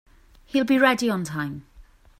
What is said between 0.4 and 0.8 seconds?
He'll be